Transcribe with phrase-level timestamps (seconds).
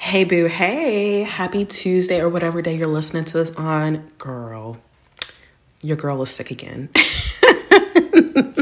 [0.00, 0.46] Hey, boo.
[0.46, 4.06] Hey, happy Tuesday or whatever day you're listening to this on.
[4.16, 4.78] Girl,
[5.82, 6.88] your girl is sick again.
[6.94, 8.54] I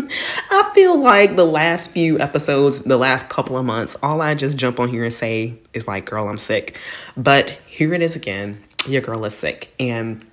[0.75, 4.81] feel like the last few episodes, the last couple of months, all I just jump
[4.81, 6.78] on here and say is like, girl, I'm sick.
[7.19, 8.65] But here it is again.
[8.89, 9.75] Your girl is sick.
[9.78, 10.25] And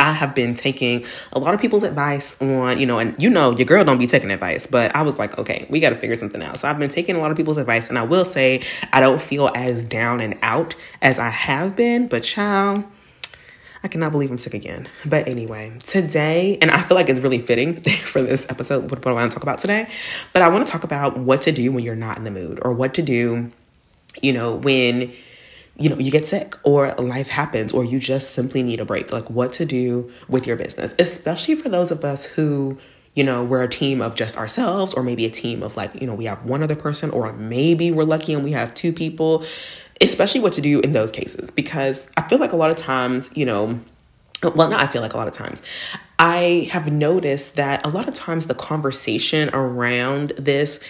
[0.00, 3.52] I have been taking a lot of people's advice on, you know, and you know,
[3.52, 6.16] your girl don't be taking advice, but I was like, okay, we got to figure
[6.16, 6.56] something out.
[6.56, 8.62] So I've been taking a lot of people's advice, and I will say
[8.94, 12.84] I don't feel as down and out as I have been, but child.
[13.82, 14.88] I cannot believe I'm sick again.
[15.06, 19.12] But anyway, today, and I feel like it's really fitting for this episode, what I
[19.12, 19.88] want to talk about today.
[20.34, 22.58] But I want to talk about what to do when you're not in the mood,
[22.62, 23.50] or what to do,
[24.20, 25.14] you know, when
[25.76, 29.12] you know, you get sick or life happens or you just simply need a break,
[29.12, 32.76] like what to do with your business, especially for those of us who,
[33.14, 36.06] you know, we're a team of just ourselves or maybe a team of like, you
[36.06, 39.44] know, we have one other person or maybe we're lucky and we have two people,
[40.00, 41.50] especially what to do in those cases.
[41.50, 43.80] Because I feel like a lot of times, you know,
[44.42, 45.62] well, not I feel like a lot of times.
[46.18, 50.80] I have noticed that a lot of times the conversation around this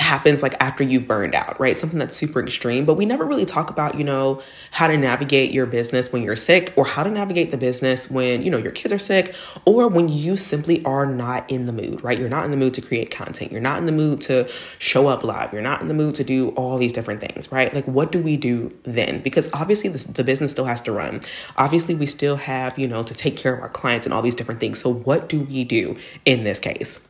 [0.00, 1.78] happens like after you've burned out, right?
[1.78, 5.52] Something that's super extreme, but we never really talk about, you know, how to navigate
[5.52, 8.72] your business when you're sick or how to navigate the business when, you know, your
[8.72, 12.18] kids are sick or when you simply are not in the mood, right?
[12.18, 13.52] You're not in the mood to create content.
[13.52, 14.48] You're not in the mood to
[14.78, 15.52] show up live.
[15.52, 17.72] You're not in the mood to do all these different things, right?
[17.72, 19.20] Like what do we do then?
[19.22, 21.20] Because obviously the, the business still has to run.
[21.56, 24.34] Obviously we still have, you know, to take care of our clients and all these
[24.34, 24.80] different things.
[24.80, 27.06] So what do we do in this case?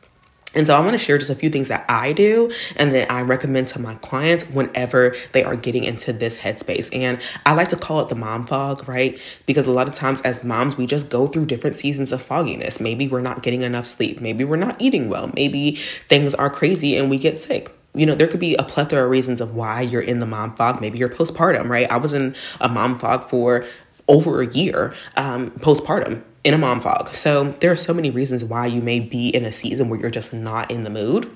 [0.53, 3.11] And so I want to share just a few things that I do and that
[3.11, 6.89] I recommend to my clients whenever they are getting into this headspace.
[6.93, 9.19] And I like to call it the mom fog, right?
[9.45, 12.79] Because a lot of times as moms, we just go through different seasons of fogginess.
[12.79, 14.19] Maybe we're not getting enough sleep.
[14.19, 15.31] Maybe we're not eating well.
[15.33, 15.75] Maybe
[16.09, 19.09] things are crazy and we get sick you know, there could be a plethora of
[19.09, 20.79] reasons of why you're in the mom fog.
[20.79, 21.91] Maybe you're postpartum, right?
[21.91, 23.65] I was in a mom fog for
[24.07, 27.09] over a year um, postpartum in a mom fog.
[27.09, 30.09] So there are so many reasons why you may be in a season where you're
[30.09, 31.29] just not in the mood.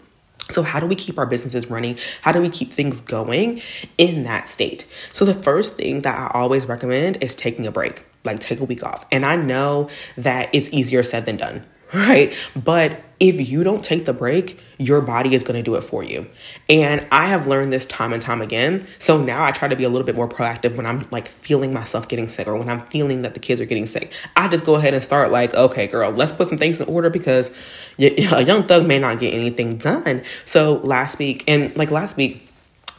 [0.52, 1.98] So, how do we keep our businesses running?
[2.22, 3.62] How do we keep things going
[3.98, 4.86] in that state?
[5.12, 8.64] So, the first thing that I always recommend is taking a break, like take a
[8.64, 9.08] week off.
[9.12, 12.34] And I know that it's easier said than done, right?
[12.56, 16.04] But if you don't take the break, your body is going to do it for
[16.04, 16.28] you.
[16.68, 18.88] And I have learned this time and time again.
[19.00, 21.74] So now I try to be a little bit more proactive when I'm like feeling
[21.74, 24.12] myself getting sick or when I'm feeling that the kids are getting sick.
[24.36, 27.10] I just go ahead and start like, okay, girl, let's put some things in order
[27.10, 27.52] because
[28.00, 30.24] a young thug may not get anything done.
[30.44, 32.45] So last week, and like last week,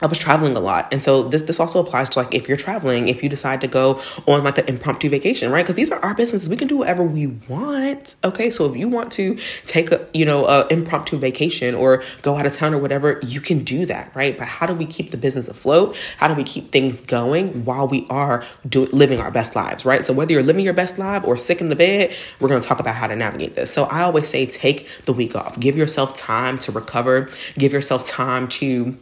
[0.02, 0.92] I was traveling a lot.
[0.92, 3.66] And so this this also applies to like if you're traveling, if you decide to
[3.66, 5.62] go on like an impromptu vacation, right?
[5.62, 6.48] Because these are our businesses.
[6.48, 8.14] We can do whatever we want.
[8.22, 8.50] Okay.
[8.50, 12.44] So if you want to take a, you know, a impromptu vacation or go out
[12.44, 14.38] of town or whatever, you can do that, right?
[14.38, 15.96] But how do we keep the business afloat?
[16.18, 20.04] How do we keep things going while we are do, living our best lives, right?
[20.04, 22.68] So whether you're living your best life or sick in the bed, we're going to
[22.68, 23.72] talk about how to navigate this.
[23.72, 25.58] So I always say take the week off.
[25.58, 27.30] Give yourself time to recover.
[27.56, 28.98] Give yourself time to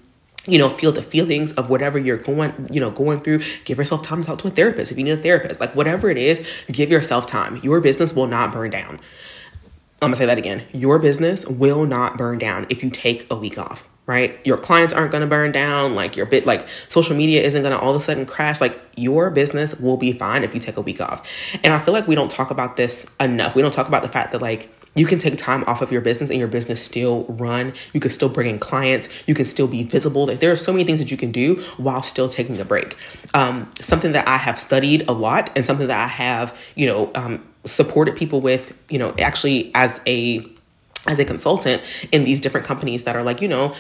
[0.46, 4.02] you know feel the feelings of whatever you're going you know going through give yourself
[4.02, 4.92] time to talk to a therapist.
[4.92, 7.56] If you need a therapist like whatever it is give yourself time.
[7.62, 9.00] Your business will not burn down.
[10.02, 10.66] I'm gonna say that again.
[10.72, 14.38] Your business will not burn down if you take a week off right?
[14.44, 17.94] Your clients aren't to burn down like your bit like social media isn't to all
[17.94, 18.60] of a sudden crash.
[18.60, 21.26] Like your business will be fine if you take a week off.
[21.62, 23.54] And i feel like we don't talk about this enough.
[23.54, 26.00] We don't talk about the fact that like you can take time off of your
[26.00, 27.72] business and your business still run.
[27.92, 29.08] You can still bring in clients.
[29.26, 30.26] You can still be visible.
[30.26, 32.96] Like, there are so many things that you can do while still taking a break.
[33.32, 37.10] Um, something that I have studied a lot and something that I have, you know,
[37.14, 40.46] um, supported people with, you know, actually as a
[41.06, 41.82] as a consultant
[42.12, 43.74] in these different companies that are like, you know,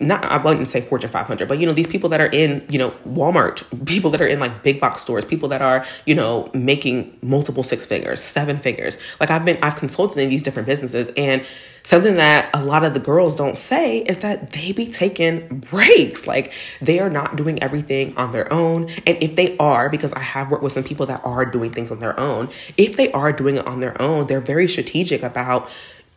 [0.00, 2.78] not I wouldn't say Fortune 500, but you know these people that are in you
[2.78, 6.50] know Walmart, people that are in like big box stores, people that are you know
[6.54, 8.96] making multiple six figures, seven figures.
[9.20, 11.44] Like I've been I've consulted in these different businesses, and
[11.82, 16.26] something that a lot of the girls don't say is that they be taking breaks.
[16.26, 20.20] Like they are not doing everything on their own, and if they are, because I
[20.20, 23.32] have worked with some people that are doing things on their own, if they are
[23.32, 25.68] doing it on their own, they're very strategic about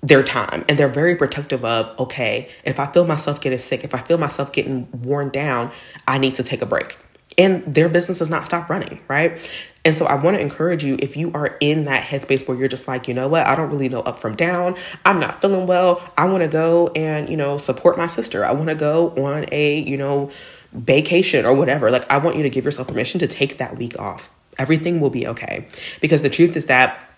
[0.01, 3.93] their time and they're very protective of okay if i feel myself getting sick if
[3.93, 5.71] i feel myself getting worn down
[6.07, 6.97] i need to take a break.
[7.37, 9.39] And their business does not stop running right?
[9.85, 12.67] And so i want to encourage you if you are in that headspace where you're
[12.67, 13.47] just like you know what?
[13.47, 14.75] I don't really know up from down.
[15.05, 16.01] I'm not feeling well.
[16.17, 18.43] I want to go and you know support my sister.
[18.43, 20.31] I want to go on a you know
[20.73, 21.91] vacation or whatever.
[21.91, 24.29] Like i want you to give yourself permission to take that week off.
[24.57, 25.67] Everything will be okay.
[26.01, 27.10] Because the truth is that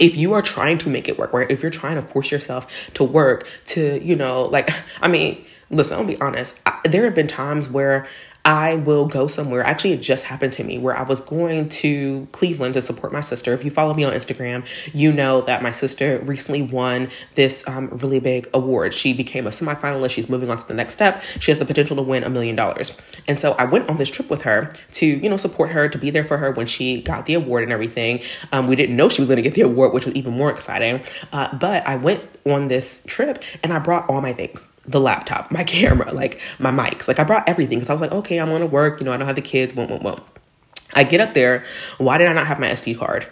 [0.00, 1.50] if you are trying to make it work, right?
[1.50, 5.98] If you're trying to force yourself to work, to, you know, like, I mean, listen,
[5.98, 6.58] I'll be honest.
[6.66, 8.06] I, there have been times where
[8.44, 9.62] I will go somewhere.
[9.62, 13.20] Actually, it just happened to me where I was going to Cleveland to support my
[13.20, 13.52] sister.
[13.52, 17.88] If you follow me on Instagram, you know that my sister recently won this um,
[17.88, 18.94] really big award.
[18.94, 20.10] She became a semifinalist.
[20.10, 21.22] She's moving on to the next step.
[21.40, 22.96] She has the potential to win a million dollars.
[23.26, 25.98] And so I went on this trip with her to, you know, support her, to
[25.98, 28.22] be there for her when she got the award and everything.
[28.52, 30.50] Um, we didn't know she was going to get the award, which was even more
[30.50, 31.02] exciting.
[31.32, 35.50] Uh, but I went on this trip and I brought all my things the laptop,
[35.52, 37.06] my camera, like my mics.
[37.06, 39.00] Like I brought everything because I was like, okay, I'm gonna work.
[39.00, 39.74] You know, I don't have the kids.
[39.74, 40.22] Won't, won't, won't.
[40.94, 41.64] I get up there.
[41.98, 43.26] Why did I not have my SD card?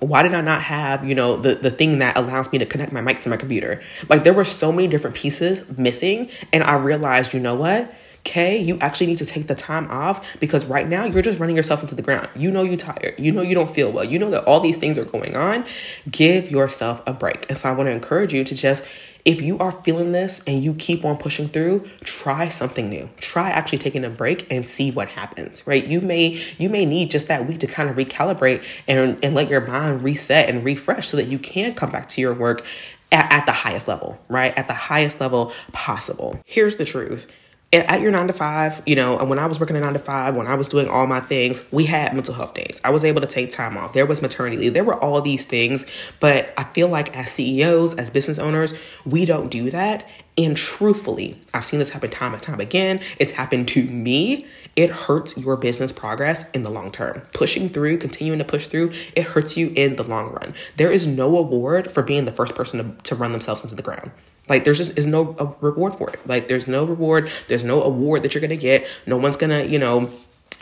[0.00, 2.92] Why did I not have, you know, the, the thing that allows me to connect
[2.92, 3.82] my mic to my computer?
[4.08, 6.30] Like there were so many different pieces missing.
[6.52, 7.92] And I realized, you know what?
[8.24, 11.56] Kay, you actually need to take the time off because right now you're just running
[11.56, 12.28] yourself into the ground.
[12.36, 13.14] You know you're tired.
[13.18, 14.04] You know you don't feel well.
[14.04, 15.66] You know that all these things are going on.
[16.10, 17.46] Give yourself a break.
[17.48, 18.84] And so I want to encourage you to just
[19.24, 23.08] if you are feeling this and you keep on pushing through try something new.
[23.18, 25.86] Try actually taking a break and see what happens right?
[25.86, 29.48] You may you may need just that week to kind of recalibrate and and let
[29.48, 32.64] your mind reset and refresh so that you can come back to your work
[33.12, 34.56] at, at the highest level right?
[34.56, 36.40] At the highest level possible.
[36.44, 37.26] Here's the truth
[37.72, 40.00] at your nine to five, you know, and when I was working a nine to
[40.00, 42.80] five, when I was doing all my things, we had mental health days.
[42.82, 43.92] I was able to take time off.
[43.92, 44.74] There was maternity leave.
[44.74, 45.86] There were all these things.
[46.18, 48.74] But I feel like as CEOs, as business owners,
[49.06, 50.08] we don't do that.
[50.36, 53.00] And truthfully, I've seen this happen time and time again.
[53.18, 54.46] It's happened to me.
[54.74, 57.22] It hurts your business progress in the long term.
[57.34, 60.54] Pushing through, continuing to push through, it hurts you in the long run.
[60.76, 63.82] There is no award for being the first person to, to run themselves into the
[63.82, 64.10] ground.
[64.50, 66.20] Like there's just is no uh, reward for it.
[66.26, 67.30] Like there's no reward.
[67.48, 68.86] There's no award that you're gonna get.
[69.06, 70.10] No one's gonna you know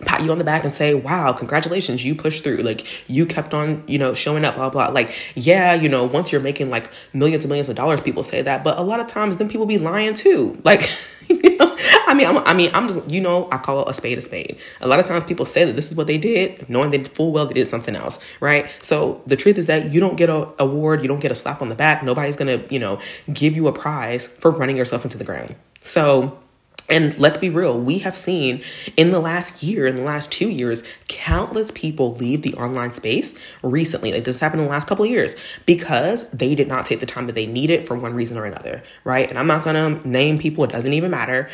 [0.05, 2.59] pat you on the back and say, wow, congratulations, you pushed through.
[2.59, 4.89] Like you kept on, you know, showing up, blah, blah.
[4.89, 8.43] Like, yeah, you know, once you're making like millions and millions of dollars, people say
[8.43, 8.63] that.
[8.63, 10.61] But a lot of times then people be lying too.
[10.65, 10.89] Like,
[11.29, 11.77] you know,
[12.09, 14.23] I mean, I'm, I mean, I'm just, you know, I call it a spade a
[14.23, 14.59] spade.
[14.81, 17.33] A lot of times people say that this is what they did, knowing they full
[17.33, 18.71] well they did something else, right?
[18.83, 21.61] So the truth is that you don't get a award, you don't get a slap
[21.61, 22.03] on the back.
[22.03, 22.99] Nobody's gonna, you know,
[23.33, 25.55] give you a prize for running yourself into the ground.
[25.83, 26.39] So
[26.89, 28.63] and let's be real, we have seen
[28.97, 33.35] in the last year, in the last two years, countless people leave the online space
[33.63, 34.13] recently.
[34.13, 35.35] Like this happened in the last couple of years
[35.67, 38.83] because they did not take the time that they needed for one reason or another,
[39.05, 39.29] right?
[39.29, 41.51] And I'm not gonna name people, it doesn't even matter.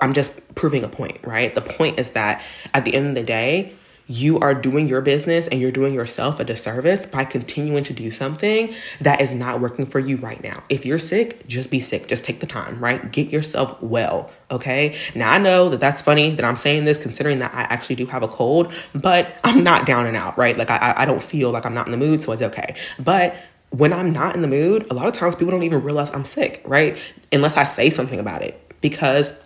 [0.00, 1.54] I'm just proving a point, right?
[1.54, 2.42] The point is that
[2.72, 3.74] at the end of the day,
[4.08, 8.10] you are doing your business and you're doing yourself a disservice by continuing to do
[8.10, 10.62] something that is not working for you right now.
[10.70, 12.08] If you're sick, just be sick.
[12.08, 13.12] Just take the time, right?
[13.12, 14.98] Get yourself well, okay?
[15.14, 18.06] Now, I know that that's funny that I'm saying this considering that I actually do
[18.06, 20.56] have a cold, but I'm not down and out, right?
[20.56, 22.76] Like, I, I don't feel like I'm not in the mood, so it's okay.
[22.98, 23.36] But
[23.70, 26.24] when I'm not in the mood, a lot of times people don't even realize I'm
[26.24, 26.96] sick, right?
[27.30, 29.38] Unless I say something about it because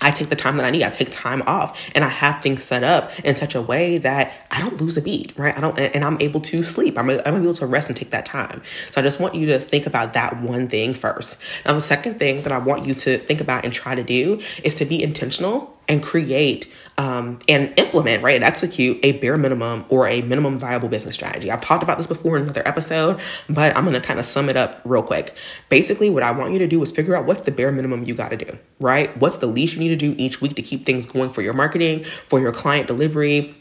[0.00, 0.82] I take the time that I need.
[0.82, 4.32] I take time off and I have things set up in such a way that
[4.50, 5.56] I don't lose a beat, right?
[5.56, 6.98] I don't, and I'm able to sleep.
[6.98, 8.62] I'm, I'm able to rest and take that time.
[8.90, 11.38] So I just want you to think about that one thing first.
[11.64, 14.40] Now, the second thing that I want you to think about and try to do
[14.62, 19.84] is to be intentional and create um, and implement, right, and execute a bare minimum
[19.88, 21.50] or a minimum viable business strategy.
[21.50, 24.56] I've talked about this before in another episode, but I'm to kind of sum it
[24.56, 25.36] up real quick.
[25.68, 28.14] Basically, what I want you to do is figure out what's the bare minimum you
[28.14, 29.16] got to do, right?
[29.18, 31.52] What's the least you need to do each week to keep things going for your
[31.52, 33.54] marketing, for your client delivery,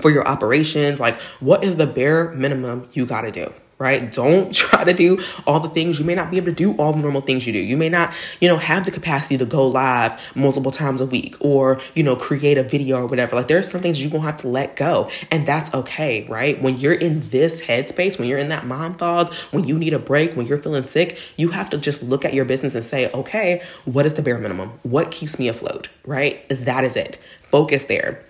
[0.00, 1.00] for your operations?
[1.00, 3.52] Like, what is the bare minimum you got to do?
[3.82, 4.12] Right?
[4.12, 5.98] Don't try to do all the things.
[5.98, 7.58] You may not be able to do all the normal things you do.
[7.58, 11.36] You may not, you know, have the capacity to go live multiple times a week
[11.40, 13.36] or, you know, create a video or whatever.
[13.36, 15.10] Like there's some things you're to have to let go.
[15.30, 16.62] And that's okay, right?
[16.62, 19.98] When you're in this headspace, when you're in that mom fog, when you need a
[19.98, 23.10] break, when you're feeling sick, you have to just look at your business and say,
[23.10, 24.78] okay, what is the bare minimum?
[24.84, 26.48] What keeps me afloat, right?
[26.48, 27.18] That is it.
[27.40, 28.24] Focus there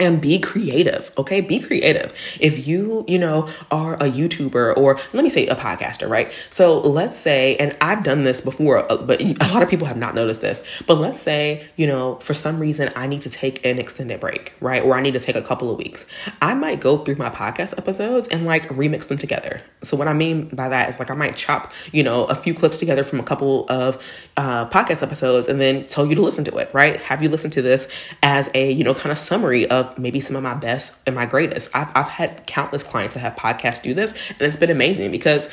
[0.00, 1.40] and be creative okay?
[1.40, 2.12] Be creative.
[2.40, 6.32] If you you know are a youtuber or let me say a podcaster right?
[6.50, 9.96] So let's say and i've done this before uh, but a lot of people have
[9.96, 13.64] not noticed this but let's say you know for some reason i need to take
[13.64, 14.82] an extended break right?
[14.82, 16.06] Or i need to take a couple of weeks.
[16.40, 19.60] I might go through my podcast episodes and like remix them together.
[19.82, 22.54] So what i mean by that is like i might chop you know a few
[22.54, 24.02] clips together from a couple of
[24.36, 26.96] uh, podcast episodes and then tell you to listen to it right?
[27.00, 27.88] Have you listen to this
[28.22, 31.26] as a you know kind of summary of maybe some of my best and my
[31.26, 31.68] greatest.
[31.74, 35.48] I've, I've had countless clients that have podcasts do this, and it's been amazing because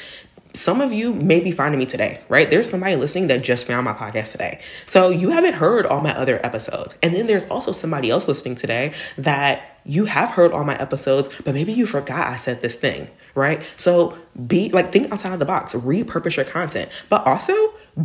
[0.57, 2.49] some of you may be finding me today, right?
[2.49, 4.59] There's somebody listening that just found my podcast today.
[4.85, 6.95] So you haven't heard all my other episodes.
[7.03, 11.29] And then there's also somebody else listening today that you have heard all my episodes,
[11.45, 13.63] but maybe you forgot I said this thing, right?
[13.77, 14.17] So
[14.47, 17.53] be like, think outside of the box, repurpose your content, but also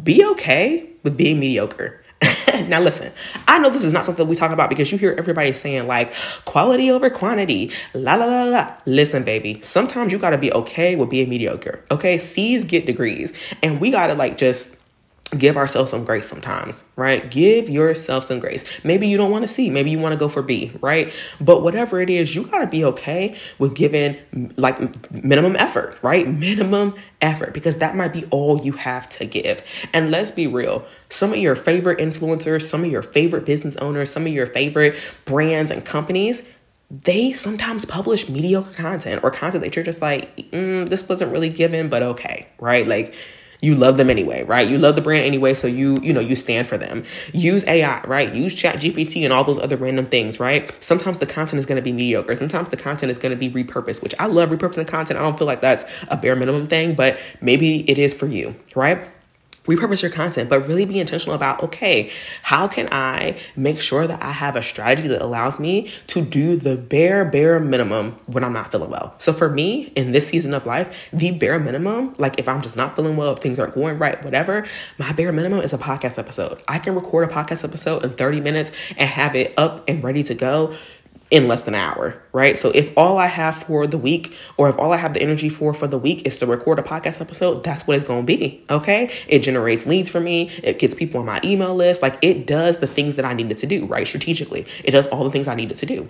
[0.03, 2.02] be okay with being mediocre.
[2.67, 3.13] now listen,
[3.49, 6.13] I know this is not something we talk about because you hear everybody saying like
[6.45, 8.75] quality over quantity, la la la la.
[8.87, 11.85] Listen, baby, sometimes you gotta be okay with being mediocre.
[11.91, 13.33] Okay, C's get degrees,
[13.63, 14.77] and we gotta like just
[15.37, 17.31] give ourselves some grace sometimes, right?
[17.31, 18.65] Give yourself some grace.
[18.85, 21.13] Maybe you don't want to see, maybe you want to go for B, right?
[21.41, 24.19] But whatever it is, you got to be okay with giving
[24.57, 24.79] like
[25.11, 26.29] minimum effort, right?
[26.29, 29.63] Minimum effort because that might be all you have to give.
[29.93, 34.11] And let's be real, some of your favorite influencers, some of your favorite business owners,
[34.11, 36.43] some of your favorite brands and companies,
[36.91, 41.49] they sometimes publish mediocre content or content that you're just like, mm, this wasn't really
[41.49, 42.87] given, but okay, right?
[42.87, 43.15] Like,
[43.63, 44.69] you love them anyway, right?
[44.69, 47.05] You love the brand anyway, so you, you know, you stand for them.
[47.33, 48.35] Use AI, right?
[48.35, 50.83] Use Chat GPT and all those other random things, right?
[50.83, 52.35] Sometimes the content is going to be mediocre.
[52.35, 55.19] Sometimes the content is going to be repurposed, which I love repurposing content.
[55.19, 58.57] I don't feel like that's a bare minimum thing, but maybe it is for you,
[58.75, 59.09] right?
[59.65, 62.11] Repurpose your content, but really be intentional about okay,
[62.43, 66.57] how can I make sure that I have a strategy that allows me to do
[66.57, 69.15] the bare, bare minimum when I'm not feeling well?
[69.19, 72.77] So for me, in this season of life, the bare minimum, like if I'm just
[72.77, 74.67] not feeling well, if things aren't going right, whatever,
[74.99, 76.61] my bare minimum is a podcast episode.
[76.69, 80.23] I can record a podcast episode in 30 minutes and have it up and ready
[80.25, 80.77] to go
[81.33, 82.59] in less than an hour, right?
[82.59, 85.49] So if all I have for the week or if all I have the energy
[85.49, 88.37] for for the week is to record a podcast episode, that's what it's going to
[88.37, 89.11] be, okay?
[89.29, 92.79] It generates leads for me, it gets people on my email list, like it does
[92.79, 94.07] the things that I needed to do, right?
[94.07, 94.67] Strategically.
[94.85, 96.07] It does all the things I needed to do.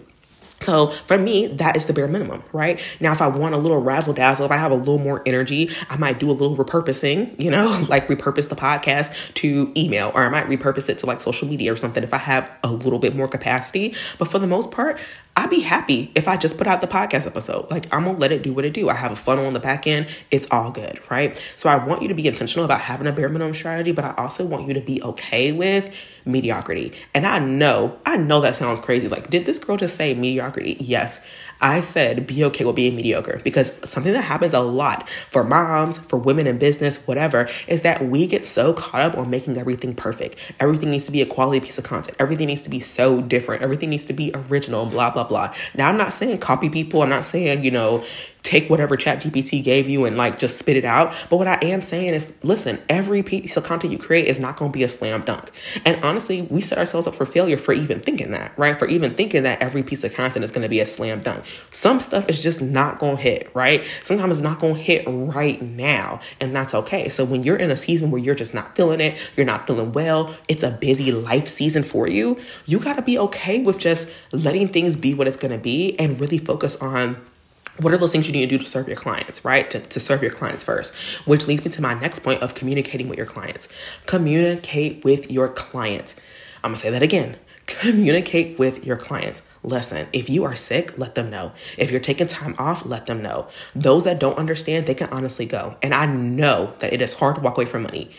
[0.62, 2.80] So for me, that is the bare minimum, right?
[3.00, 5.70] Now, if I want a little razzle dazzle, if I have a little more energy,
[5.88, 10.24] I might do a little repurposing, you know, like repurpose the podcast to email, or
[10.24, 12.98] I might repurpose it to like social media or something if I have a little
[12.98, 13.94] bit more capacity.
[14.18, 14.98] But for the most part,
[15.34, 17.70] I'd be happy if I just put out the podcast episode.
[17.70, 18.90] Like I'm gonna let it do what it do.
[18.90, 20.08] I have a funnel on the back end.
[20.30, 21.40] It's all good, right?
[21.56, 24.14] So I want you to be intentional about having a bare minimum strategy, but I
[24.18, 25.94] also want you to be okay with
[26.26, 26.92] mediocrity.
[27.14, 29.08] And I know, I know that sounds crazy.
[29.08, 30.76] Like, did this girl just say mediocrity?
[30.80, 31.24] Yes.
[31.62, 35.96] I said be okay with being mediocre because something that happens a lot for moms,
[35.96, 39.94] for women in business, whatever, is that we get so caught up on making everything
[39.94, 40.36] perfect.
[40.58, 42.16] Everything needs to be a quality piece of content.
[42.18, 43.62] Everything needs to be so different.
[43.62, 45.54] Everything needs to be original, blah, blah, blah.
[45.74, 47.02] Now, I'm not saying copy people.
[47.02, 48.04] I'm not saying, you know,
[48.42, 51.14] take whatever chat gpt gave you and like just spit it out.
[51.30, 54.56] But what i am saying is listen every piece of content you create is not
[54.56, 55.50] going to be a slam dunk.
[55.84, 58.78] And honestly we set ourselves up for failure for even thinking that right?
[58.78, 61.44] For even thinking that every piece of content is going to be a slam dunk.
[61.70, 63.84] Some stuff is just not going to hit right?
[64.02, 67.08] Sometimes it's not going to hit right now and that's okay.
[67.08, 69.92] So when you're in a season where you're just not feeling it you're not feeling
[69.92, 74.08] well it's a busy life season for you you got to be okay with just
[74.32, 77.16] letting things be what it's going to be and really focus on
[77.82, 79.70] what are those things you need to do to serve your clients, right?
[79.70, 80.94] To, to serve your clients first,
[81.26, 83.68] which leads me to my next point of communicating with your clients.
[84.06, 86.16] Communicate with your clients.
[86.64, 87.36] I'm gonna say that again.
[87.66, 89.42] Communicate with your clients.
[89.64, 91.52] Listen, if you are sick, let them know.
[91.78, 93.46] If you're taking time off, let them know.
[93.74, 95.76] Those that don't understand, they can honestly go.
[95.82, 98.10] And I know that it is hard to walk away from money,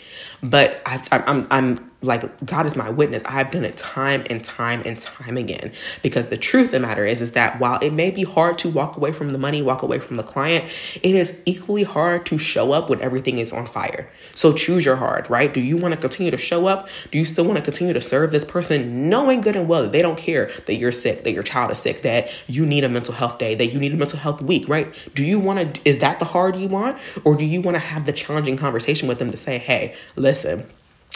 [0.42, 3.24] but I, I'm, I'm like God is my witness.
[3.26, 5.72] I've done it time and time and time again.
[6.02, 8.70] Because the truth of the matter is, is that while it may be hard to
[8.70, 10.70] walk away from the money, walk away from the client,
[11.02, 14.12] it is equally hard to show up when everything is on fire.
[14.36, 15.54] So choose your heart, right?
[15.54, 16.90] Do you want to continue to show up?
[17.12, 19.92] Do you still want to continue to serve this person, knowing good and well that
[19.92, 22.90] they don't care that you're sick, that your child is sick, that you need a
[22.90, 24.94] mental health day, that you need a mental health week, right?
[25.16, 26.98] Do you want to, is that the hard you want?
[27.24, 30.70] Or do you want to have the challenging conversation with them to say, hey, listen,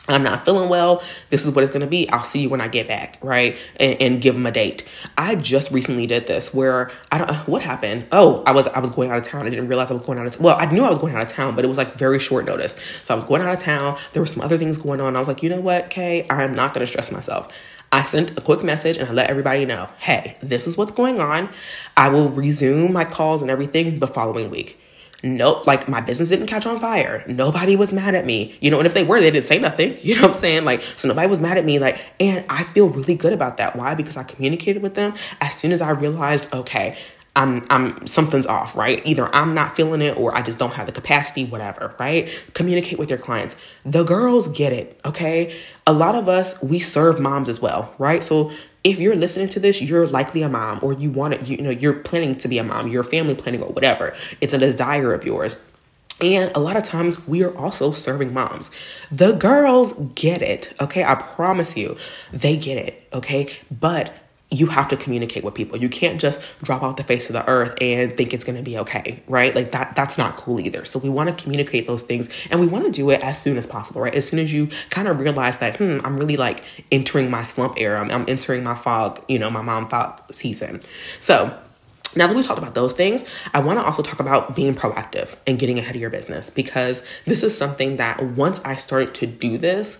[0.07, 1.03] I'm not feeling well.
[1.29, 2.09] This is what it's going to be.
[2.09, 3.57] I'll see you when I get back, right?
[3.77, 4.83] And, and, give them a date.
[5.17, 8.07] I just recently did this where I don't uh, what happened.
[8.11, 9.45] Oh, I was I was going out of town.
[9.45, 11.23] I didn't realize I was going out of well, I knew I was going out
[11.23, 12.75] of town, but it was like very short notice.
[13.03, 13.99] So I was going out of town.
[14.13, 15.15] There were some other things going on.
[15.15, 17.53] I was like, you know what, Kay, I'm not going to stress myself.
[17.91, 21.21] I sent a quick message and I let everybody know, hey, this is what's going
[21.21, 21.49] on.
[21.95, 24.79] I will resume my calls and everything the following week
[25.23, 27.23] nope, like my business didn't catch on fire.
[27.27, 29.97] Nobody was mad at me, you know, and if they were, they didn't say nothing,
[30.01, 30.65] you know what I'm saying?
[30.65, 33.75] Like, so nobody was mad at me, like, and I feel really good about that.
[33.75, 33.95] Why?
[33.95, 36.97] Because I communicated with them as soon as I realized, okay,
[37.37, 38.99] I'm I'm something's off, right?
[39.05, 42.27] Either I'm not feeling it or I just don't have the capacity, whatever, right?
[42.55, 43.55] Communicate with your clients.
[43.85, 45.55] The girls get it, okay?
[45.85, 48.23] A lot of us we serve moms as well, right?
[48.23, 48.51] So
[48.87, 51.69] if you're listening to this, you're likely a mom or you want to, you know,
[51.69, 54.15] you're planning to be a mom, you're family planning or whatever.
[54.39, 55.59] It's a desire of yours.
[56.21, 58.71] And a lot of times we are also serving moms.
[59.11, 61.03] The girls get it, okay?
[61.03, 61.97] I promise you,
[62.31, 63.53] they get it, okay?
[63.69, 64.13] But
[64.49, 65.77] you have to communicate with people.
[65.77, 68.63] You can't just drop off the face of the earth and think it's going to
[68.63, 69.53] be okay, right?
[69.53, 70.85] Like that that's not cool either.
[70.85, 73.57] So we want to communicate those things and we want to do it as soon
[73.57, 74.15] as possible, right?
[74.15, 77.75] As soon as you kind of realize that, hmm, I'm really like entering my slump
[77.77, 77.99] era.
[77.99, 80.81] I'm, I'm entering my fog, you know, my mom fog season.
[81.19, 81.57] So
[82.15, 85.35] now that we talked about those things, I want to also talk about being proactive
[85.45, 89.27] and getting ahead of your business because this is something that once I started to
[89.27, 89.99] do this,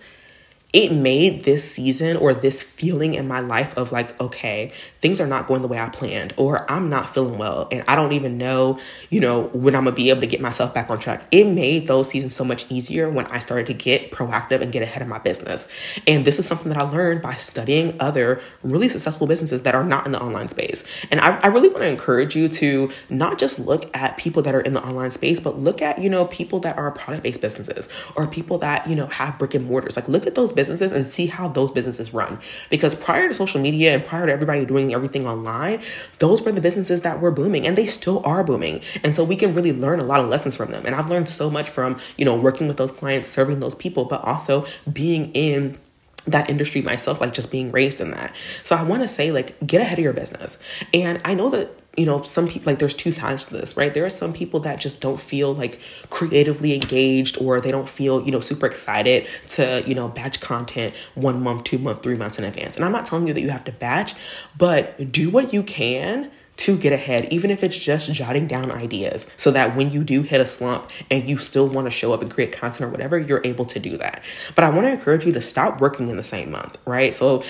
[0.72, 5.26] it made this season or this feeling in my life of like, okay, things are
[5.26, 8.38] not going the way I planned, or I'm not feeling well, and I don't even
[8.38, 8.78] know,
[9.10, 11.26] you know, when I'm gonna be able to get myself back on track.
[11.30, 14.82] It made those seasons so much easier when I started to get proactive and get
[14.82, 15.68] ahead of my business.
[16.06, 19.84] And this is something that I learned by studying other really successful businesses that are
[19.84, 20.84] not in the online space.
[21.10, 24.54] And I, I really want to encourage you to not just look at people that
[24.54, 27.40] are in the online space, but look at, you know, people that are product based
[27.40, 29.96] businesses or people that, you know, have brick and mortars.
[29.96, 32.38] Like, look at those businesses and see how those businesses run.
[32.70, 35.82] Because prior to social media and prior to everybody doing everything online,
[36.18, 38.82] those were the businesses that were booming and they still are booming.
[39.02, 40.86] And so we can really learn a lot of lessons from them.
[40.86, 44.04] And I've learned so much from, you know, working with those clients, serving those people,
[44.04, 45.78] but also being in
[46.26, 48.34] that industry myself, like just being raised in that.
[48.62, 50.58] So I want to say, like, get ahead of your business.
[50.92, 53.92] And I know that you know, some people like there's two sides to this, right?
[53.92, 58.24] There are some people that just don't feel like creatively engaged or they don't feel,
[58.24, 62.38] you know, super excited to, you know, batch content one month, two month, three months
[62.38, 62.76] in advance.
[62.76, 64.14] And I'm not telling you that you have to batch,
[64.56, 69.28] but do what you can to get ahead, even if it's just jotting down ideas
[69.36, 72.20] so that when you do hit a slump and you still want to show up
[72.20, 74.22] and create content or whatever, you're able to do that.
[74.54, 77.14] But I want to encourage you to stop working in the same month, right?
[77.14, 77.44] So,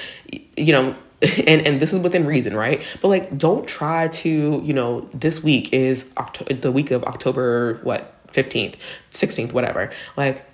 [0.57, 2.85] you know, and and this is within reason, right?
[3.03, 7.81] But like, don't try to, you know, this week is October, the week of October
[7.83, 8.77] what fifteenth,
[9.11, 9.91] sixteenth, whatever.
[10.17, 10.45] Like,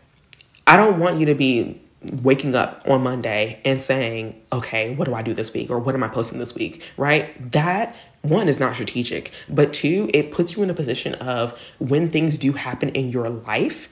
[0.66, 1.80] I don't want you to be
[2.22, 5.70] waking up on Monday and saying, okay, what do I do this week?
[5.70, 6.82] Or what am I posting this week?
[6.96, 7.50] Right?
[7.52, 12.08] That one is not strategic, but two, it puts you in a position of when
[12.10, 13.88] things do happen in your life,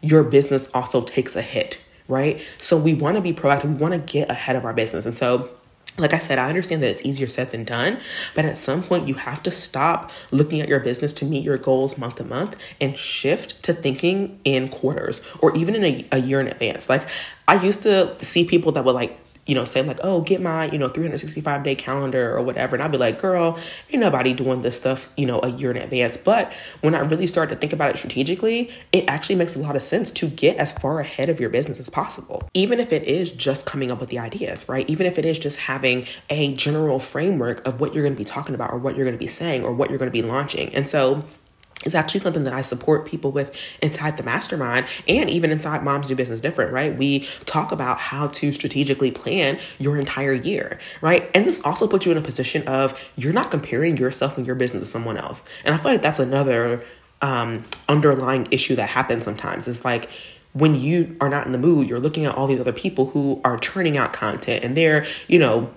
[0.00, 2.40] your business also takes a hit, right?
[2.58, 3.64] So we want to be proactive.
[3.64, 5.06] We want to get ahead of our business.
[5.06, 5.50] And so
[5.98, 8.00] like I said, I understand that it's easier said than done,
[8.34, 11.58] but at some point you have to stop looking at your business to meet your
[11.58, 16.18] goals month to month and shift to thinking in quarters or even in a, a
[16.18, 16.88] year in advance.
[16.88, 17.06] Like
[17.46, 20.70] I used to see people that would like you know, say like, oh, get my,
[20.70, 22.76] you know, 365 day calendar or whatever.
[22.76, 23.58] And I'd be like, girl,
[23.90, 26.16] ain't nobody doing this stuff, you know, a year in advance.
[26.16, 29.74] But when I really started to think about it strategically, it actually makes a lot
[29.74, 32.48] of sense to get as far ahead of your business as possible.
[32.54, 34.88] Even if it is just coming up with the ideas, right?
[34.88, 38.24] Even if it is just having a general framework of what you're going to be
[38.24, 40.22] talking about or what you're going to be saying or what you're going to be
[40.22, 40.72] launching.
[40.74, 41.24] And so,
[41.84, 46.08] is actually something that I support people with inside the mastermind and even inside Moms
[46.08, 46.96] Do Business Different, right?
[46.96, 51.30] We talk about how to strategically plan your entire year, right?
[51.34, 54.56] And this also puts you in a position of you're not comparing yourself and your
[54.56, 55.42] business to someone else.
[55.64, 56.84] And I feel like that's another
[57.20, 59.66] um, underlying issue that happens sometimes.
[59.68, 60.10] It's like,
[60.54, 63.40] when you are not in the mood, you're looking at all these other people who
[63.42, 65.72] are churning out content and they're, you know,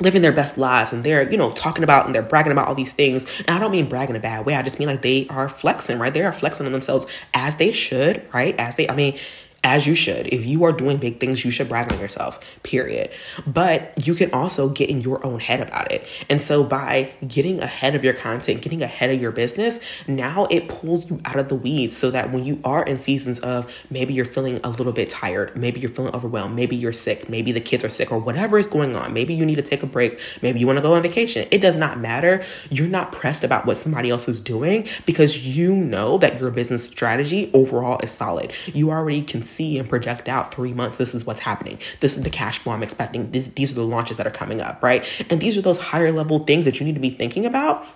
[0.00, 2.74] living their best lives and they're you know talking about and they're bragging about all
[2.74, 3.26] these things.
[3.40, 4.54] And i don't mean bragging in a bad way.
[4.54, 6.12] I just mean like they are flexing right?
[6.12, 8.54] They are flexing on themselves as they should right?
[8.58, 9.18] As they i mean
[9.66, 10.28] as you should.
[10.32, 13.10] If you are doing big things, you should brag on yourself, period.
[13.48, 16.06] But you can also get in your own head about it.
[16.30, 20.68] And so by getting ahead of your content, getting ahead of your business, now it
[20.68, 24.14] pulls you out of the weeds so that when you are in seasons of maybe
[24.14, 27.60] you're feeling a little bit tired, maybe you're feeling overwhelmed, maybe you're sick, maybe the
[27.60, 30.20] kids are sick, or whatever is going on, maybe you need to take a break,
[30.42, 31.48] maybe you want to go on vacation.
[31.50, 32.44] It does not matter.
[32.70, 36.84] You're not pressed about what somebody else is doing because you know that your business
[36.84, 38.52] strategy overall is solid.
[38.72, 40.98] You already can see and project out three months.
[40.98, 41.78] This is what's happening.
[42.00, 43.30] This is the cash flow I'm expecting.
[43.30, 45.04] This, these are the launches that are coming up, right?
[45.30, 47.86] And these are those higher level things that you need to be thinking about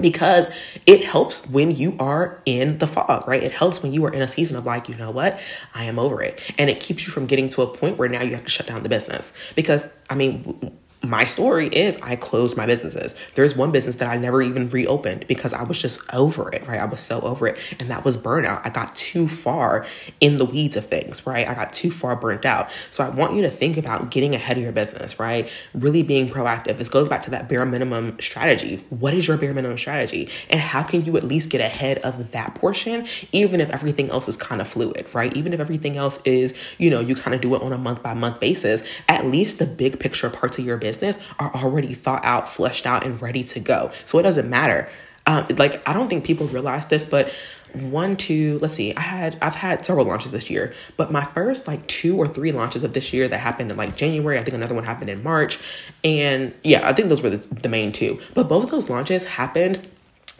[0.00, 0.46] because
[0.86, 3.42] it helps when you are in the fog, right?
[3.42, 5.40] It helps when you are in a season of like, you know what,
[5.74, 6.38] I am over it.
[6.58, 8.66] And it keeps you from getting to a point where now you have to shut
[8.66, 9.32] down the business.
[9.56, 13.14] Because, I mean, my story is I closed my businesses.
[13.34, 16.78] There's one business that I never even reopened because I was just over it, right?
[16.78, 17.58] I was so over it.
[17.78, 18.60] And that was burnout.
[18.64, 19.86] I got too far
[20.20, 21.48] in the weeds of things, right?
[21.48, 22.70] I got too far burnt out.
[22.90, 25.48] So I want you to think about getting ahead of your business, right?
[25.72, 26.76] Really being proactive.
[26.76, 28.84] This goes back to that bare minimum strategy.
[28.90, 30.28] What is your bare minimum strategy?
[30.50, 34.28] And how can you at least get ahead of that portion, even if everything else
[34.28, 35.34] is kind of fluid, right?
[35.34, 38.02] Even if everything else is, you know, you kind of do it on a month
[38.02, 41.94] by month basis, at least the big picture parts of your business business are already
[41.94, 43.90] thought out, fleshed out, and ready to go.
[44.04, 44.88] So it doesn't matter.
[45.26, 47.32] Um, like I don't think people realize this, but
[47.72, 51.68] one, two, let's see, I had I've had several launches this year, but my first
[51.68, 54.56] like two or three launches of this year that happened in like January, I think
[54.56, 55.60] another one happened in March.
[56.02, 58.20] And yeah, I think those were the, the main two.
[58.34, 59.86] But both of those launches happened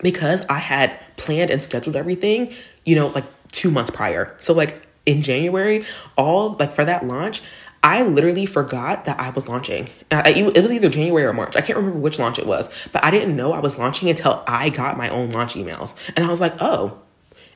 [0.02, 2.52] because I had planned and scheduled everything,
[2.84, 4.34] you know, like two months prior.
[4.40, 5.84] So like in January,
[6.16, 7.42] all like for that launch,
[7.82, 9.88] I literally forgot that I was launching.
[10.10, 11.56] Uh, it was either January or March.
[11.56, 14.42] I can't remember which launch it was, but I didn't know I was launching until
[14.46, 15.94] I got my own launch emails.
[16.14, 16.98] And I was like, oh,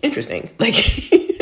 [0.03, 0.51] interesting.
[0.59, 0.75] Like,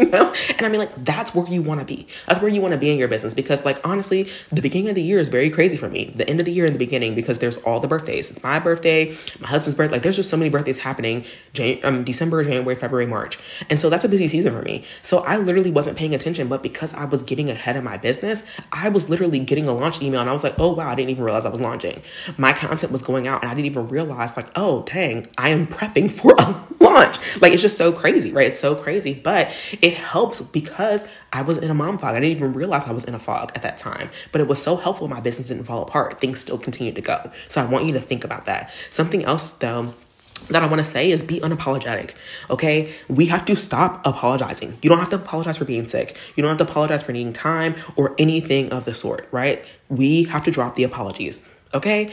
[0.10, 0.34] know?
[0.56, 2.06] And I mean, like, that's where you want to be.
[2.26, 4.94] That's where you want to be in your business because, like, honestly, the beginning of
[4.94, 6.12] the year is very crazy for me.
[6.14, 8.30] The end of the year and the beginning because there's all the birthdays.
[8.30, 9.96] It's my birthday, my husband's birthday.
[9.96, 13.38] Like, there's just so many birthdays happening Jan- um, December, January, February, March.
[13.70, 14.84] And so that's a busy season for me.
[15.02, 18.42] So I literally wasn't paying attention, but because I was getting ahead of my business,
[18.72, 21.10] I was literally getting a launch email and I was like, oh, wow, I didn't
[21.10, 22.02] even realize I was launching.
[22.36, 25.66] My content was going out and I didn't even realize, like, oh, dang, I am
[25.66, 27.18] prepping for a launch.
[27.40, 28.48] Like, it's just so crazy, right?
[28.48, 32.14] It's so crazy, but it helps because I was in a mom fog.
[32.14, 34.62] I didn't even realize I was in a fog at that time, but it was
[34.62, 35.09] so helpful.
[35.09, 36.20] My business didn't fall apart.
[36.20, 37.31] Things still continued to go.
[37.48, 38.72] So I want you to think about that.
[38.90, 39.94] Something else, though,
[40.48, 42.12] that I want to say is be unapologetic.
[42.50, 42.94] Okay?
[43.09, 44.78] We have to stop apologizing.
[44.83, 46.16] You don't have to apologize for being sick.
[46.37, 49.64] You don't have to apologize for needing time or anything of the sort, right?
[49.88, 51.40] We have to drop the apologies.
[51.74, 52.12] Okay?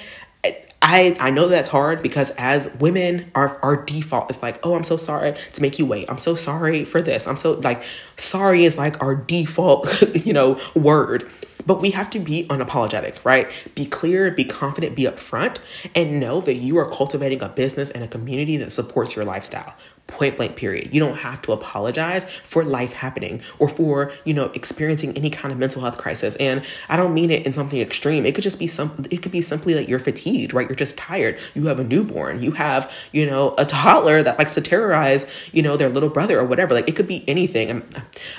[0.81, 4.83] I, I know that's hard because as women, our, our default is like, oh, I'm
[4.83, 6.09] so sorry to make you wait.
[6.09, 7.27] I'm so sorry for this.
[7.27, 7.83] I'm so like,
[8.15, 11.29] sorry is like our default, you know, word.
[11.65, 13.47] But we have to be unapologetic, right?
[13.75, 15.57] Be clear, be confident, be upfront,
[15.93, 19.75] and know that you are cultivating a business and a community that supports your lifestyle
[20.09, 20.93] point blank period.
[20.93, 25.51] You don't have to apologize for life happening or for you know experiencing any kind
[25.51, 26.35] of mental health crisis.
[26.37, 28.25] And i don't mean it in something extreme.
[28.25, 30.67] It could just be some it could be simply that you're fatigued right?
[30.67, 31.39] You're just tired.
[31.53, 32.41] You have a newborn.
[32.41, 36.39] You have you know a toddler that likes to terrorize you know their little brother
[36.39, 36.73] or whatever.
[36.73, 37.69] Like it could be anything.
[37.69, 37.89] I'm,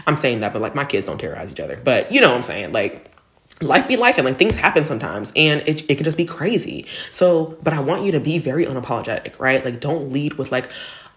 [0.06, 1.80] I'm saying that but like my kids don't terrorize each other.
[1.82, 2.72] But you know what i'm saying?
[2.72, 3.06] Like
[3.62, 6.86] life be life and like things happen sometimes and it, it can just be crazy.
[7.10, 9.64] So but i want you to be very unapologetic right?
[9.64, 10.70] Like don't lead with like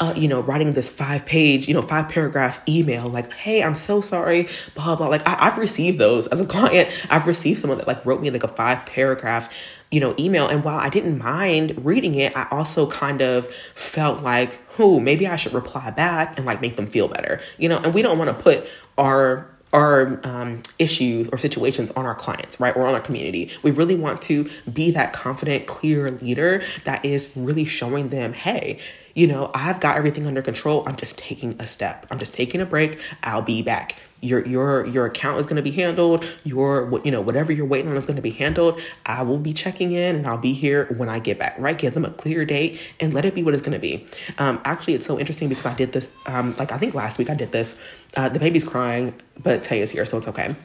[0.03, 3.75] uh, you know, writing this five page, you know, five paragraph email, like, hey, I'm
[3.75, 5.07] so sorry, blah, blah.
[5.07, 6.89] Like, I, have received those as a client.
[7.09, 9.53] I've received someone that like wrote me like a five paragraph,
[9.91, 10.47] you know, email.
[10.47, 15.25] And while I didn't mind reading it, I also kind of felt like, oh, maybe
[15.25, 18.17] I should reply back and like make them feel better, you know, and we don't
[18.17, 22.93] want to put our our um, issues or situations on our clients, right, or on
[22.93, 23.51] our community.
[23.63, 28.79] We really want to be that confident, clear leader that is really showing them, hey,
[29.13, 30.83] you know, I've got everything under control.
[30.87, 32.07] I'm just taking a step.
[32.09, 32.99] I'm just taking a break.
[33.21, 34.01] I'll be back.
[34.21, 36.25] Your your your account is going to be handled.
[36.43, 38.79] Your you know whatever you're waiting on is going to be handled.
[39.05, 41.55] I will be checking in and I'll be here when I get back.
[41.59, 41.77] Right?
[41.77, 44.05] Give them a clear date and let it be what it's going to be.
[44.37, 46.09] Um, actually, it's so interesting because I did this.
[46.25, 47.77] Um, like I think last week I did this.
[48.15, 50.55] Uh, the baby's crying, but Tay is here, so it's okay.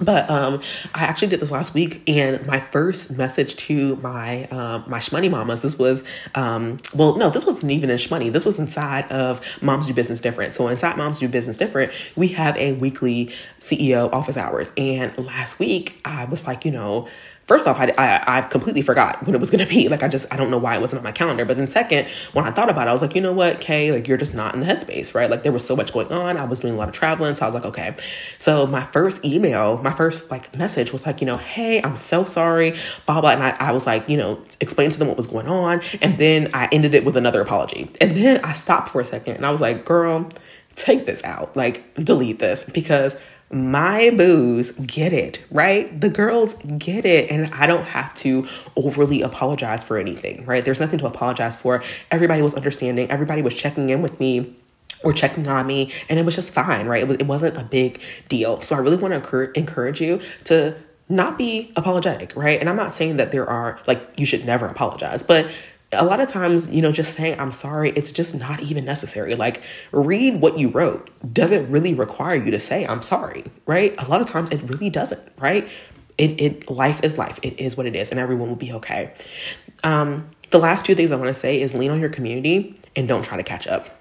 [0.00, 0.60] But um,
[0.94, 5.30] I actually did this last week, and my first message to my um, my shmoney
[5.30, 5.62] mamas.
[5.62, 8.32] This was um, well, no, this wasn't even in shmoney.
[8.32, 10.54] This was inside of Moms Do Business Different.
[10.54, 14.72] So inside Moms Do Business Different, we have a weekly CEO office hours.
[14.76, 17.08] And last week, I was like, you know,
[17.48, 19.88] first off, I, I, I completely forgot when it was going to be.
[19.88, 21.44] Like, I just, I don't know why it wasn't on my calendar.
[21.44, 23.90] But then second, when I thought about it, I was like, you know what, Kay,
[23.90, 25.28] like, you're just not in the headspace, right?
[25.28, 26.36] Like, there was so much going on.
[26.36, 27.34] I was doing a lot of traveling.
[27.34, 27.96] So I was like, okay.
[28.38, 32.24] So my first email, my first like message was like, you know, hey, I'm so
[32.24, 33.30] sorry, blah, blah.
[33.30, 35.80] And I, I was like, you know, explain to them what was going on.
[36.02, 37.90] And then I ended it with another apology.
[38.00, 40.28] And then I stopped for a second and I was like, girl,
[40.74, 43.16] take this out, like, delete this because
[43.50, 46.00] my boos get it, right?
[46.00, 47.30] The girls get it.
[47.30, 50.64] And I don't have to overly apologize for anything, right?
[50.64, 51.82] There's nothing to apologize for.
[52.10, 54.54] Everybody was understanding, everybody was checking in with me
[55.04, 57.02] or checking on me, and it was just fine, right?
[57.02, 58.60] It, was, it wasn't a big deal.
[58.60, 60.76] So I really want to encourage you to
[61.08, 62.58] not be apologetic, right?
[62.60, 65.50] And I'm not saying that there are, like, you should never apologize, but
[65.92, 69.34] a lot of times, you know, just saying I'm sorry, it's just not even necessary.
[69.34, 71.10] Like, read what you wrote.
[71.32, 73.94] Does it really require you to say I'm sorry, right?
[73.98, 75.68] A lot of times it really doesn't, right?
[76.18, 77.38] It, it life is life.
[77.42, 79.14] It is what it is, and everyone will be okay.
[79.84, 83.06] Um, the last two things I want to say is lean on your community and
[83.06, 83.97] don't try to catch up.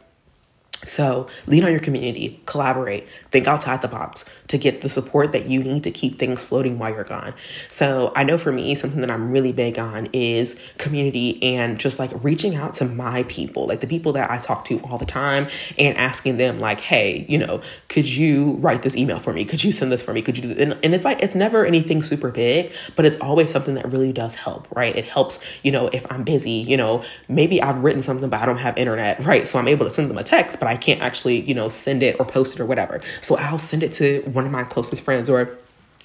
[0.85, 5.47] So, lean on your community, collaborate, think outside the box to get the support that
[5.47, 7.33] you need to keep things floating while you're gone.
[7.69, 11.97] So, I know for me, something that I'm really big on is community and just
[11.97, 15.05] like reaching out to my people, like the people that I talk to all the
[15.05, 15.47] time
[15.79, 19.45] and asking them, like, hey, you know, could you write this email for me?
[19.45, 20.21] Could you send this for me?
[20.21, 23.51] Could you do and, and it's like, it's never anything super big, but it's always
[23.51, 24.95] something that really does help, right?
[24.95, 28.45] It helps, you know, if I'm busy, you know, maybe I've written something, but I
[28.45, 29.47] don't have internet, right?
[29.47, 32.03] So I'm able to send them a text, but I can't actually, you know, send
[32.03, 33.01] it or post it or whatever.
[33.21, 35.57] So I'll send it to one of my closest friends or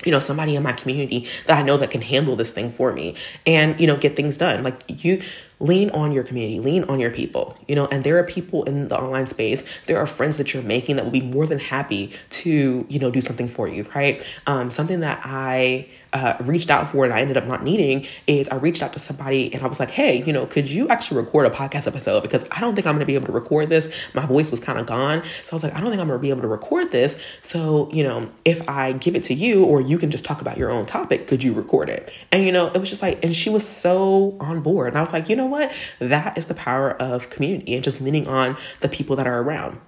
[0.04, 2.92] you know somebody in my community that i know that can handle this thing for
[2.92, 3.14] me
[3.46, 5.22] and you know get things done like you
[5.62, 8.88] lean on your community lean on your people you know and there are people in
[8.88, 12.12] the online space there are friends that you're making that will be more than happy
[12.30, 16.88] to you know do something for you right um, something that i uh, reached out
[16.88, 19.66] for and I ended up not needing is I reached out to somebody and I
[19.66, 22.20] was like, hey, you know, could you actually record a podcast episode?
[22.20, 23.90] Because I don't think I'm to be able to record this.
[24.14, 25.22] My voice was kind of gone.
[25.44, 27.18] So I was like, I don't think I'm to be able to record this.
[27.40, 30.58] So, you know, if I give it to you or you can just talk about
[30.58, 32.12] your own topic, could you record it?
[32.30, 34.88] And, you know, it was just like, and she was so on board.
[34.88, 35.72] And I was like, you know what?
[36.00, 39.80] That is the power of community and just leaning on the people that are around.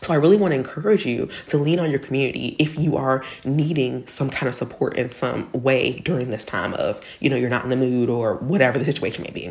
[0.00, 3.24] So I really want to encourage you to lean on your community if you are
[3.46, 7.48] needing some kind of support in some way during this time of, you know, you're
[7.48, 9.46] not in the mood or whatever the situation may be.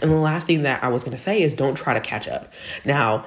[0.00, 2.26] And the last thing that I was going to say is don't try to catch
[2.26, 2.50] up.
[2.86, 3.26] Now,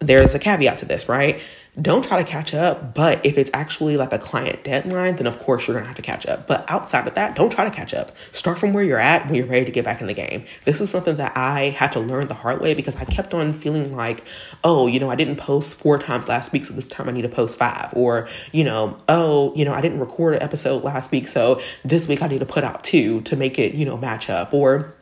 [0.00, 1.40] there's a caveat to this, right?
[1.80, 2.94] Don't try to catch up.
[2.94, 6.02] But if it's actually like a client deadline, then of course you're gonna have to
[6.02, 6.46] catch up.
[6.46, 8.12] But outside of that, don't try to catch up.
[8.32, 10.44] Start from where you're at when you're ready to get back in the game.
[10.64, 13.52] This is something that I had to learn the hard way because I kept on
[13.52, 14.24] feeling like,
[14.64, 17.22] oh, you know, I didn't post four times last week, so this time I need
[17.22, 17.92] to post five.
[17.94, 22.08] Or, you know, oh, you know, I didn't record an episode last week, so this
[22.08, 24.52] week I need to put out two to make it, you know, match up.
[24.52, 24.94] Or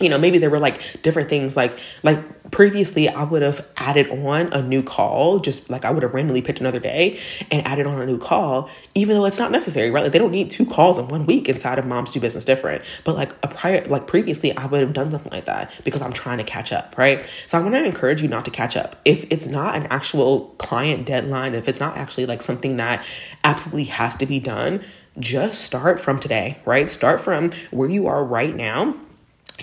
[0.00, 4.08] you know maybe there were like different things like like previously i would have added
[4.10, 7.18] on a new call just like i would have randomly picked another day
[7.50, 10.02] and added on a new call even though it's not necessary right?
[10.02, 12.82] Like they don't need two calls in one week inside of moms do business different.
[13.04, 16.12] But like a prior like previously i would have done something like that because i'm
[16.12, 17.26] trying to catch up right?
[17.46, 18.96] So i want to encourage you not to catch up.
[19.04, 23.04] If it's not an actual client deadline if it's not actually like something that
[23.44, 24.84] absolutely has to be done
[25.18, 26.88] just start from today right?
[26.88, 28.94] Start from where you are right now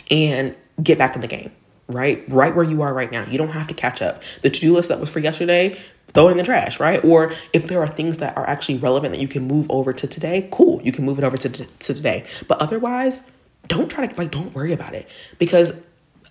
[0.10, 1.52] and get back in the game,
[1.88, 2.24] right?
[2.30, 3.26] Right where you are right now.
[3.26, 4.24] You don't have to catch up.
[4.42, 5.80] The to do list that was for yesterday,
[6.14, 7.04] throw it in the trash, right?
[7.04, 10.08] Or if there are things that are actually relevant that you can move over to
[10.08, 12.26] today, cool, you can move it over to, to today.
[12.48, 13.22] But otherwise,
[13.68, 15.74] don't try to, like, don't worry about it because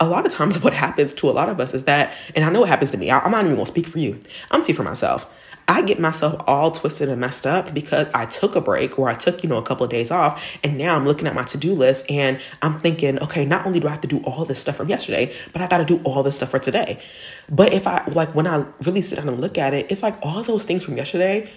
[0.01, 2.51] a lot of times what happens to a lot of us is that, and I
[2.51, 4.19] know what happens to me, I, am not even gonna speak for you.
[4.51, 5.27] I'm speaking for myself.
[5.69, 9.15] I get myself all twisted and messed up because I took a break or I
[9.15, 10.59] took, you know, a couple of days off.
[10.65, 13.79] And now I'm looking at my to do list and I'm thinking, okay, not only
[13.79, 16.01] do I have to do all this stuff from yesterday, but I got to do
[16.05, 17.03] all this stuff for today.
[17.51, 20.19] But if I, like, when I really sit down and look at it, it's like
[20.23, 21.51] all those things from yesterday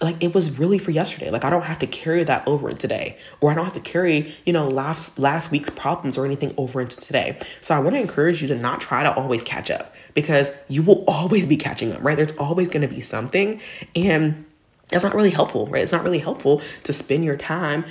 [0.00, 1.30] like it was really for yesterday.
[1.30, 3.80] Like I don't have to carry that over into today, or I don't have to
[3.80, 7.38] carry you know last last week's problems or anything over into today.
[7.60, 10.82] So I want to encourage you to not try to always catch up because you
[10.82, 12.02] will always be catching up.
[12.02, 12.16] Right?
[12.16, 13.60] There's always going to be something,
[13.94, 14.44] and
[14.88, 15.66] that's not really helpful.
[15.66, 15.82] Right?
[15.82, 17.84] It's not really helpful to spend your time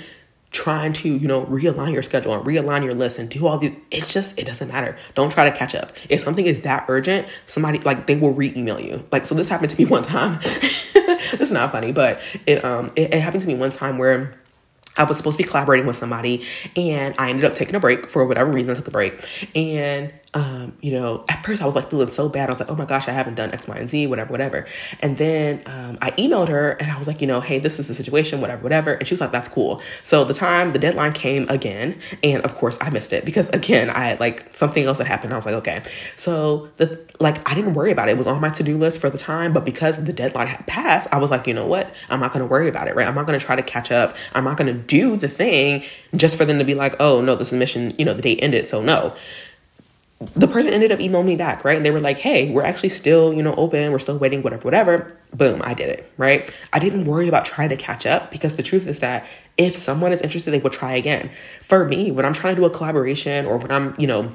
[0.50, 3.72] trying to you know realign your schedule and realign your list and do all these
[3.90, 7.28] it's just it doesn't matter don't try to catch up if something is that urgent
[7.44, 10.40] somebody like they will re-email you like so this happened to me one time
[11.40, 14.37] is not funny, but it um it, it happened to me one time where
[14.98, 16.44] I was supposed to be collaborating with somebody
[16.76, 18.72] and I ended up taking a break for whatever reason.
[18.72, 19.24] I took a break.
[19.54, 22.50] And, um, you know, at first I was like feeling so bad.
[22.50, 24.66] I was like, oh my gosh, I haven't done X, Y, and Z, whatever, whatever.
[25.00, 27.86] And then um, I emailed her and I was like, you know, hey, this is
[27.86, 28.92] the situation, whatever, whatever.
[28.92, 29.80] And she was like, that's cool.
[30.02, 31.98] So the time, the deadline came again.
[32.22, 35.32] And of course I missed it because again, I had like something else that happened.
[35.32, 35.82] I was like, okay.
[36.16, 38.12] So the, like, I didn't worry about it.
[38.12, 39.52] It was on my to do list for the time.
[39.52, 41.94] But because the deadline had passed, I was like, you know what?
[42.10, 43.06] I'm not going to worry about it, right?
[43.06, 44.16] I'm not going to try to catch up.
[44.34, 45.84] I'm not going to do the thing
[46.16, 48.68] just for them to be like, oh, no, the submission, you know, the date ended.
[48.68, 49.14] So no.
[50.34, 51.76] The person ended up emailing me back, right?
[51.76, 53.92] And they were like, hey, we're actually still, you know, open.
[53.92, 55.16] We're still waiting, whatever, whatever.
[55.32, 56.52] Boom, I did it, right?
[56.72, 60.10] I didn't worry about trying to catch up because the truth is that if someone
[60.10, 61.30] is interested, they will try again.
[61.60, 64.32] For me, when I'm trying to do a collaboration or when I'm, you know,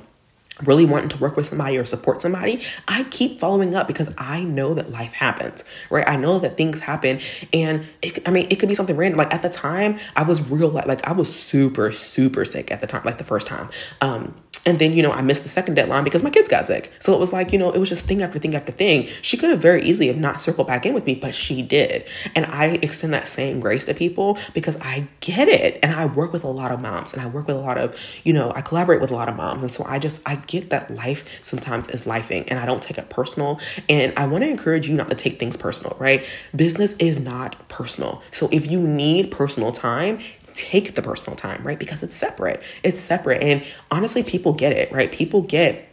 [0.62, 4.44] really wanting to work with somebody or support somebody, I keep following up because I
[4.44, 6.08] know that life happens, right?
[6.08, 7.20] I know that things happen.
[7.52, 9.18] And it, I mean, it could be something random.
[9.18, 12.82] Like at the time, I was real, like, like I was super, super sick at
[12.82, 13.70] the time, like the first time.
[14.02, 16.92] Um, and then, you know, I missed the second deadline because my kids got sick.
[17.00, 19.08] So it was like, you know, it was just thing after thing after thing.
[19.22, 22.08] She could have very easily have not circled back in with me, but she did.
[22.36, 25.80] And I extend that same grace to people because I get it.
[25.84, 28.00] And I work with a lot of moms and I work with a lot of,
[28.24, 29.64] you know, I collaborate with a lot of moms.
[29.64, 32.98] And so I just, I get that life sometimes is lifing and I don't take
[32.98, 33.60] it personal.
[33.90, 36.26] And I want to encourage you not to take things personal, right?
[36.56, 38.22] Business is not personal.
[38.32, 40.20] So if you need personal time,
[40.56, 41.80] take the personal time, right?
[41.80, 42.62] Because it's separate.
[42.84, 43.42] It's separate.
[43.42, 45.12] And honestly, people get it, right?
[45.12, 45.90] People get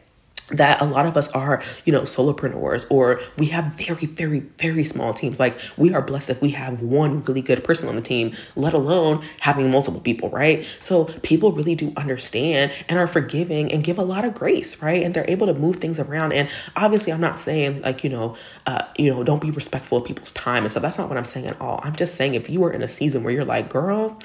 [0.51, 4.85] that a lot of us are, you know, solopreneurs or we have very, very, very
[4.85, 5.39] small teams.
[5.41, 8.75] Like we are blessed if we have one really good person on the team, let
[8.75, 10.67] alone having multiple people, right?
[10.81, 15.03] So people really do understand and are forgiving and give a lot of grace, right?
[15.03, 16.33] And they're able to move things around.
[16.33, 18.37] And obviously, I'm not saying like, you know,
[18.67, 20.83] uh, you know, don't be respectful of people's time and stuff.
[20.83, 21.81] That's not what I'm saying at all.
[21.83, 24.19] I'm just saying if you are in a season where you're like, girl,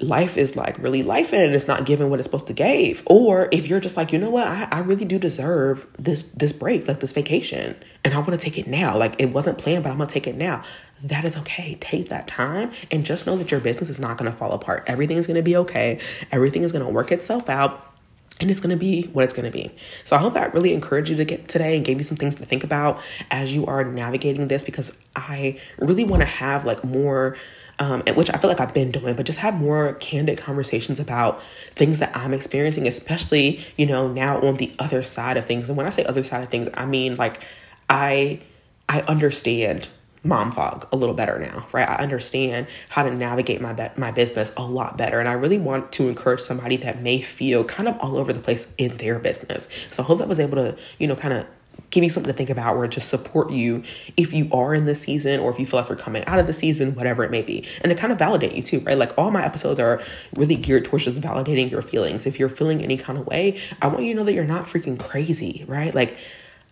[0.00, 3.02] life is like really life and it's not giving what it's supposed to give.
[3.06, 4.46] Or if you're just like you know what?
[4.46, 8.38] I, I really do deserve this this break like this vacation and i want to
[8.38, 8.96] take it now.
[8.96, 10.62] Like it wasn't planned but i'm gonna take it now.
[11.04, 11.76] That is okay.
[11.80, 14.84] Take that time and just know that your business is not gonna fall apart.
[14.86, 16.00] Everything is gonna be okay.
[16.30, 17.92] Everything is gonna work itself out
[18.40, 19.70] and it's going to be what it's going to be.
[20.04, 22.34] So I hope that really encouraged you to get today and gave you some things
[22.34, 26.84] to think about as you are navigating this because I really want to have like
[26.84, 27.36] more
[27.78, 31.42] um, which I feel like I've been doing, but just have more candid conversations about
[31.74, 35.68] things that I'm experiencing, especially, you know, now on the other side of things.
[35.68, 37.42] And when I say other side of things, I mean like
[37.90, 38.40] I
[38.88, 39.88] I understand
[40.26, 41.88] mom fog a little better now, right?
[41.88, 45.58] I understand how to navigate my be- my business a lot better, and I really
[45.58, 49.18] want to encourage somebody that may feel kind of all over the place in their
[49.18, 49.68] business.
[49.90, 51.46] So I hope that was able to, you know, kind of
[51.90, 53.82] give you something to think about or just support you
[54.16, 56.46] if you are in this season or if you feel like you're coming out of
[56.46, 57.66] the season, whatever it may be.
[57.82, 58.98] And to kind of validate you too, right?
[58.98, 60.02] Like all my episodes are
[60.36, 62.26] really geared towards just validating your feelings.
[62.26, 64.66] If you're feeling any kind of way, I want you to know that you're not
[64.66, 65.94] freaking crazy, right?
[65.94, 66.16] Like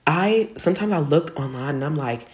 [0.07, 2.27] I sometimes I look online and I'm like,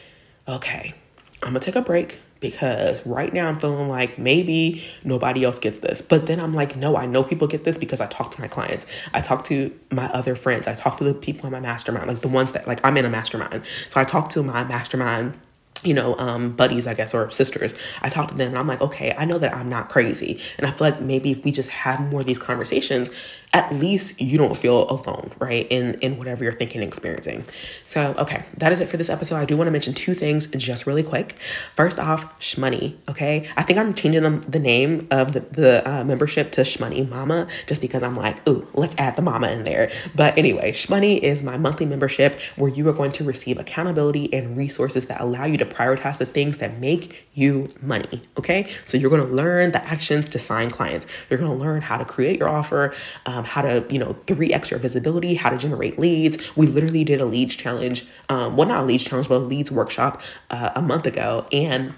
[0.48, 0.94] okay,
[1.42, 5.78] I'm gonna take a break because right now I'm feeling like maybe nobody else gets
[5.78, 6.00] this.
[6.02, 8.48] But then I'm like, no, I know people get this because I talk to my
[8.48, 8.86] clients.
[9.12, 10.66] I talk to my other friends.
[10.66, 13.04] I talk to the people in my mastermind, like the ones that like I'm in
[13.04, 13.64] a mastermind.
[13.88, 15.38] So I talk to my mastermind
[15.82, 17.74] you know, um, buddies, I guess, or sisters.
[18.02, 20.40] I talk to them and I'm like, okay, I know that I'm not crazy.
[20.58, 23.08] And I feel like maybe if we just have more of these conversations,
[23.52, 25.66] at least you don't feel alone, right?
[25.70, 27.44] In in whatever you're thinking and experiencing.
[27.84, 29.36] So, okay, that is it for this episode.
[29.36, 31.36] I do want to mention two things just really quick.
[31.74, 33.48] First off, Shmoney, okay?
[33.56, 37.48] I think I'm changing the, the name of the, the uh, membership to Shmoney Mama
[37.66, 39.90] just because I'm like, ooh, let's add the mama in there.
[40.14, 44.56] But anyway, Shmoney is my monthly membership where you are going to receive accountability and
[44.56, 48.70] resources that allow you to prioritize the things that make you money, okay?
[48.84, 51.06] So you're going to learn the actions to sign clients.
[51.28, 52.94] You're going to learn how to create your offer.
[53.26, 56.38] Um, um, how to, you know, three extra visibility, how to generate leads.
[56.56, 59.70] We literally did a leads challenge, um, well, not a leads challenge, but a leads
[59.70, 61.46] workshop uh, a month ago.
[61.50, 61.94] And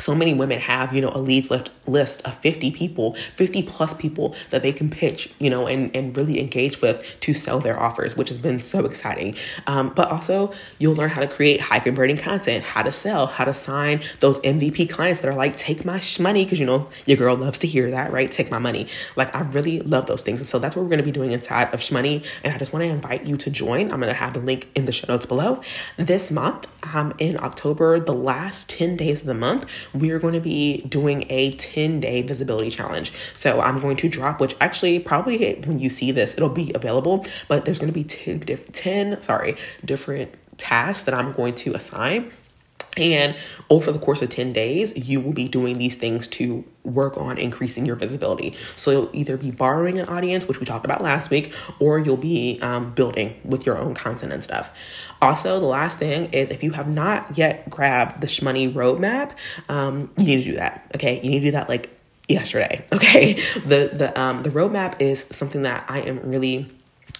[0.00, 3.94] so many women have you know a leads list list of 50 people 50 plus
[3.94, 7.80] people that they can pitch you know and and really engage with to sell their
[7.80, 9.36] offers which has been so exciting.
[9.66, 13.44] Um, but also you'll learn how to create high converting content how to sell how
[13.44, 17.16] to sign those mvp clients that are like take my money because you know your
[17.16, 18.30] girl loves to hear that right?
[18.30, 18.88] Take my money.
[19.16, 20.40] Like i really love those things.
[20.40, 22.26] And so that's what we're going to be doing inside of shmoney.
[22.44, 23.92] And i just want to invite you to join.
[23.92, 25.62] I'm going to have the link in the show notes below.
[25.96, 30.34] This month um, in october the last 10 days of the month we are going
[30.34, 33.12] to be doing a 10 day visibility challenge.
[33.34, 37.26] So I'm going to drop, which actually probably when you see this, it'll be available,
[37.48, 38.40] but there's going to be 10,
[38.72, 42.30] 10 sorry, different tasks that I'm going to assign
[42.96, 43.36] And
[43.68, 47.38] over the course of 10 days, you will be doing these things to work on
[47.38, 48.56] increasing your visibility.
[48.74, 52.16] So you'll either be borrowing an audience, which we talked about last week, or you'll
[52.16, 54.70] be um, building with your own content and stuff.
[55.22, 59.32] Also, the last thing is if you have not yet grabbed the Shmoney roadmap,
[59.68, 60.90] um, you need to do that.
[60.94, 61.90] Okay, you need to do that like
[62.28, 62.84] yesterday.
[62.92, 66.70] Okay, the the um, the roadmap is something that I am really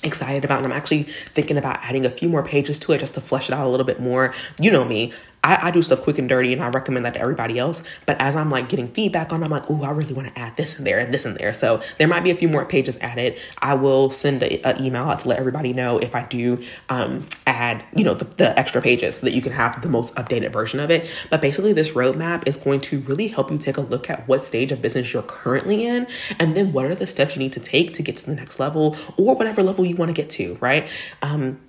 [0.03, 3.15] excited about and I'm actually thinking about adding a few more pages to it just
[3.15, 4.33] to flesh it out a little bit more.
[4.59, 7.21] You know me, I, I, do stuff quick and dirty and I recommend that to
[7.21, 7.83] everybody else.
[8.07, 10.57] But as I'm like getting feedback on, I'm like, oh, I really want to add
[10.57, 11.55] this in there and this in there.
[11.55, 13.39] So there might be a few more pages added.
[13.59, 17.85] I will send an email out to let everybody know if I do um, add,
[17.97, 20.81] you know, the, the extra pages so that you can have the most updated version
[20.81, 21.11] of it.
[21.31, 24.45] But basically, this roadmap is going to really help you take a look at what
[24.45, 26.07] stage of business you're currently in
[26.39, 28.61] and then what are the steps you need to take to get to the next
[28.61, 30.89] level or whatever level you want to get to, right?
[31.23, 31.61] Um,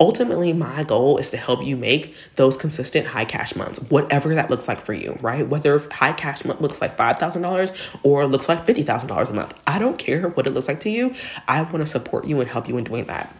[0.00, 4.50] ultimately my goal is to help you make those consistent high cash months whatever that
[4.50, 5.48] looks like for you right?
[5.48, 9.54] Whether high cash month looks like $5000 or looks like $50000 a month.
[9.66, 11.14] I don't care what it looks like to you.
[11.48, 13.34] I want to support you and help you in doing that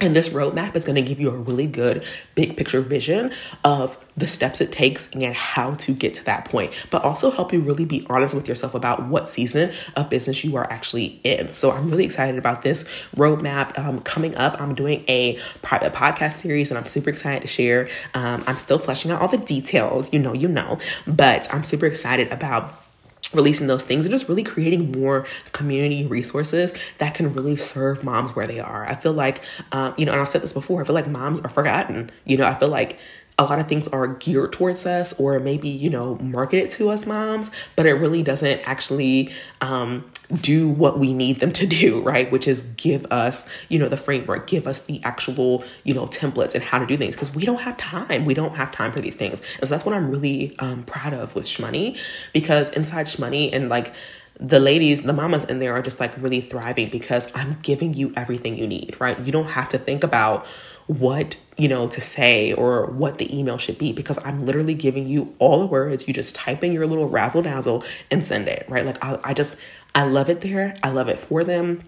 [0.00, 3.32] and this roadmap is going to give you a really good big picture vision
[3.64, 7.52] of the steps it takes and how to get to that point, but also help
[7.52, 11.52] you really be honest with yourself about what season of business you are actually in.
[11.54, 12.84] So I'm really excited about this
[13.16, 14.60] roadmap um, coming up.
[14.60, 17.88] I'm doing a private podcast series and I'm super excited to share.
[18.14, 21.86] Um, I'm still fleshing out all the details, you know, you know, but I'm super
[21.86, 22.85] excited about
[23.34, 28.34] releasing those things and just really creating more community resources that can really serve moms
[28.36, 28.88] where they are.
[28.88, 31.40] I feel like, um, you know, and I've said this before, I feel like moms
[31.40, 32.10] are forgotten.
[32.24, 32.98] You know, I feel like
[33.38, 37.04] a lot of things are geared towards us or maybe you know marketed to us
[37.04, 40.10] moms but it really doesn't actually um,
[40.40, 42.30] do what we need them to do right?
[42.30, 46.54] Which is give us you know the framework give us the actual you know templates
[46.54, 47.14] and how to do things.
[47.14, 48.24] Because we don't have time.
[48.24, 49.40] We don't have time for these things.
[49.58, 51.98] And so that's what i'm really um, proud of with shmoney
[52.32, 53.94] because inside shmoney and like
[54.38, 58.12] the ladies, the mamas in there are just like really thriving because I'm giving you
[58.16, 59.18] everything you need, right?
[59.18, 60.46] You don't have to think about
[60.86, 65.08] what you know to say or what the email should be because i'm literally giving
[65.08, 66.06] you all the words.
[66.06, 68.84] You just type in your little razzle dazzle and send it right?
[68.84, 69.56] Like I, I just
[69.96, 71.82] i love it there i love it for them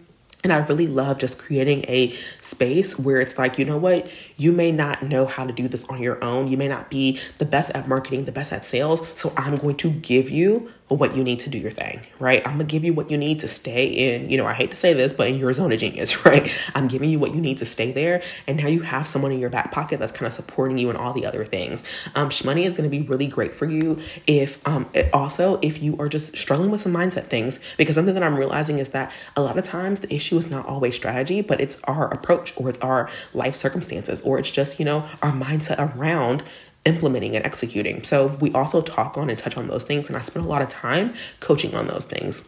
[0.45, 4.09] and I really love just creating a space where it's like, you know what?
[4.37, 6.47] You may not know how to do this on your own.
[6.47, 9.07] You may not be the best at marketing, the best at sales.
[9.19, 12.47] So I'm going to give you what you need to do your thing, right?
[12.47, 14.77] I'm gonna give you what you need to stay in, you know, I hate to
[14.77, 16.51] say this, but in your zone of genius, right?
[16.75, 18.23] I'm giving you what you need to stay there.
[18.47, 20.97] And now you have someone in your back pocket that's kind of supporting you in
[20.97, 21.85] all the other things.
[22.15, 26.09] Um, Shmoney is gonna be really great for you if um, also if you are
[26.09, 29.59] just struggling with some mindset things, because something that I'm realizing is that a lot
[29.59, 33.11] of times the issue is not always strategy, but it's our approach or it's our
[33.35, 36.43] life circumstances, or it's just, you know, our mindset around
[36.85, 38.03] implementing and executing.
[38.05, 40.63] So we also talk on and touch on those things, and I spend a lot
[40.63, 42.45] of time coaching on those things.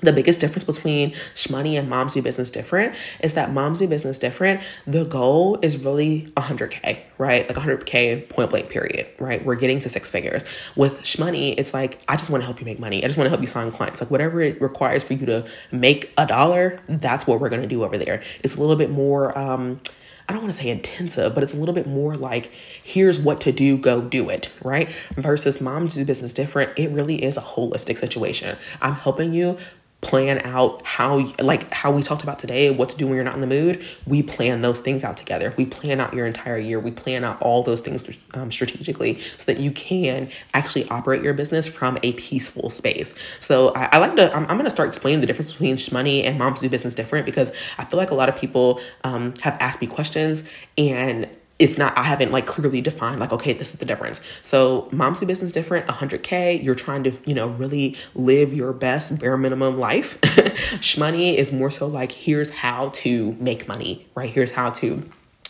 [0.00, 4.18] The biggest difference between Shmoney and Moms Do Business Different is that Moms Do Business
[4.18, 7.48] Different, the goal is really 100K, right?
[7.48, 9.42] Like 100K point blank period, right?
[9.42, 10.44] We're getting to six figures.
[10.76, 13.02] With Shmoney, it's like, I just want to help you make money.
[13.02, 14.02] I just want to help you sign clients.
[14.02, 17.68] Like whatever it requires for you to make a dollar, that's what we're going to
[17.68, 18.22] do over there.
[18.42, 19.80] It's a little bit more, um,
[20.28, 22.50] I don't want to say intensive, but it's a little bit more like
[22.82, 24.88] here's what to do, go do it, right?
[25.16, 26.78] Versus moms do business different.
[26.78, 28.56] It really is a holistic situation.
[28.80, 29.58] I'm helping you
[30.04, 33.34] plan out how like how we talked about today what to do when you're not
[33.34, 35.54] in the mood we plan those things out together.
[35.56, 36.78] We plan out your entire year.
[36.78, 38.02] We plan out all those things
[38.34, 43.14] um, strategically so that you can actually operate your business from a peaceful space.
[43.40, 46.22] So i, I like to i'm, I'm going to start explaining the difference between money
[46.24, 49.56] and moms do business different because i feel like a lot of people um, have
[49.60, 50.42] asked me questions
[50.78, 51.28] and
[51.58, 54.20] it's not i haven't like clearly defined like okay this is the difference.
[54.42, 59.18] So moms do business different 100k you're trying to you know really live your best
[59.18, 60.20] bare minimum life.
[60.20, 64.30] Shmoney is more so like here's how to make money right?
[64.30, 65.02] Here's how to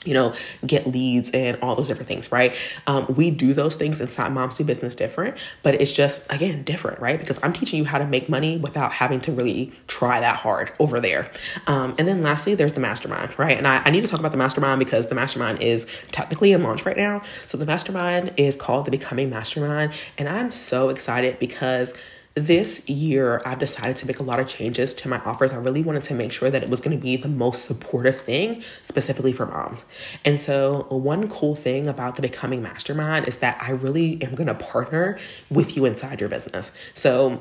[0.07, 0.35] you know,
[0.67, 2.55] get leads and all those different things, right?
[2.87, 7.01] Um, we do those things inside Moms Do Business different, but it's just, again, different,
[7.01, 7.19] right?
[7.19, 10.73] Because I'm teaching you how to make money without having to really try that hard
[10.79, 11.31] over there.
[11.67, 13.57] Um, and then lastly, there's the mastermind, right?
[13.57, 16.63] And I, I need to talk about the mastermind because the mastermind is technically in
[16.63, 17.23] launch right now.
[17.47, 19.93] So the mastermind is called the Becoming Mastermind.
[20.19, 21.95] And I'm so excited because
[22.35, 25.53] this year I've decided to make a lot of changes to my offers.
[25.53, 28.21] I really wanted to make sure that it was going to be the most supportive
[28.21, 29.85] thing specifically for moms.
[30.25, 34.49] And so, one cool thing about the Becoming Mastermind is that I really am going
[34.49, 35.19] to partner
[35.49, 36.73] with you inside your business.
[36.95, 37.41] So,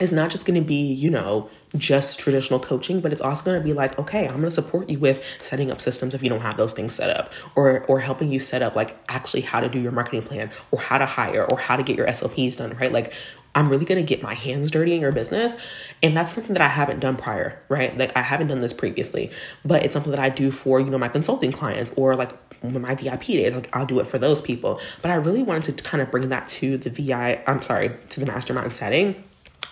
[0.00, 3.60] it's not just going to be, you know, just traditional coaching, but it's also going
[3.60, 6.28] to be like, okay, I'm going to support you with setting up systems if you
[6.28, 9.60] don't have those things set up, or or helping you set up like actually how
[9.60, 12.56] to do your marketing plan, or how to hire, or how to get your SOPs
[12.56, 12.90] done, right?
[12.90, 13.12] Like
[13.54, 15.56] I'm really going to get my hands dirty in your business.
[16.02, 17.96] And that's something that I haven't done prior, right?
[17.96, 19.30] Like I haven't done this previously,
[19.64, 22.32] but it's something that I do for, you know, my consulting clients or like
[22.62, 23.54] my VIP days.
[23.54, 24.80] I'll, I'll do it for those people.
[25.02, 28.20] But I really wanted to kind of bring that to the VI, I'm sorry, to
[28.20, 29.22] the mastermind setting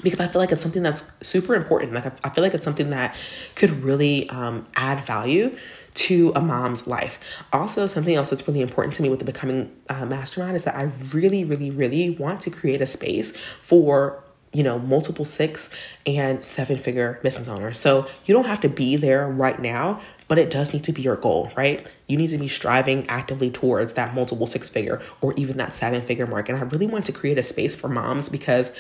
[0.03, 1.93] because I feel like it's something that's super important.
[1.93, 3.16] Like I, feel like it's something that
[3.55, 5.57] could really um, add value
[5.95, 7.18] to a mom's life.
[7.53, 10.74] Also, something else that's really important to me with the becoming uh, mastermind is that
[10.74, 14.22] I really, really, really want to create a space for
[14.53, 15.70] you know multiple six
[16.05, 17.78] and seven figure business owners.
[17.78, 21.03] So you don't have to be there right now, but it does need to be
[21.03, 21.86] your goal, right?
[22.07, 26.01] You need to be striving actively towards that multiple six figure or even that seven
[26.03, 26.49] figure mark.
[26.49, 28.72] And I really want to create a space for moms because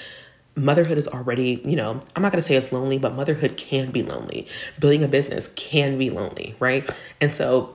[0.54, 3.90] motherhood is already, you know, I'm not going to say it's lonely, but motherhood can
[3.90, 4.46] be lonely.
[4.78, 6.88] Building a business can be lonely, right?
[7.20, 7.74] And so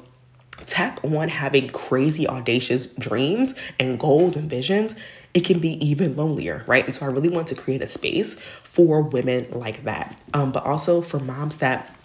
[0.66, 4.96] tack on having crazy audacious dreams and goals and visions
[5.34, 8.34] it can be even lonelier right and so i really want to create a space
[8.64, 11.96] for women like that um, but also for moms that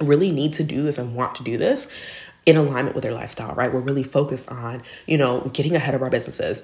[0.00, 1.86] really need to do this and want to do this
[2.46, 6.00] in alignment with their lifestyle right we're really focused on you know getting ahead of
[6.00, 6.62] our businesses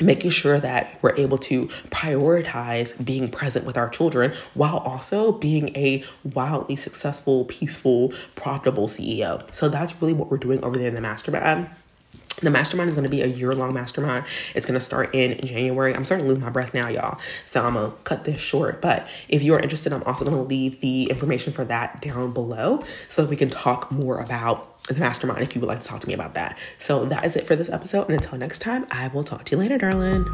[0.00, 5.68] making sure that we're able to prioritize being present with our children while also being
[5.76, 9.52] a wildly successful, peaceful, profitable CEO.
[9.54, 11.68] So that's really what we're doing over there in the mastermind.
[12.40, 14.26] The mastermind is going to be a year long mastermind.
[14.54, 15.94] It's going to start in January.
[15.94, 17.18] I'm starting to lose my breath now, y'all.
[17.46, 18.80] So I'm going to cut this short.
[18.80, 22.32] But if you are interested, I'm also going to leave the information for that down
[22.32, 25.88] below so that we can talk more about the mastermind if you would like to
[25.88, 26.58] talk to me about that.
[26.78, 28.06] So that is it for this episode.
[28.06, 30.30] And until next time, I will talk to you later, darling.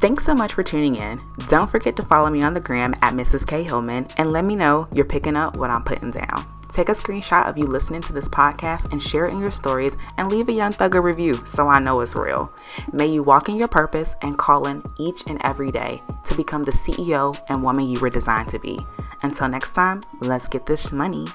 [0.00, 1.18] Thanks so much for tuning in.
[1.48, 3.46] Don't forget to follow me on the gram at Mrs.
[3.46, 3.62] K.
[3.62, 6.46] Hillman and let me know you're picking up what I'm putting down.
[6.74, 9.96] Take a screenshot of you listening to this podcast and share it in your stories
[10.18, 12.52] and leave a Young Thugger review so I know it's real.
[12.92, 16.64] May you walk in your purpose and call in each and every day to become
[16.64, 18.84] the CEO and woman you were designed to be.
[19.22, 21.28] Until next time, let's get this money.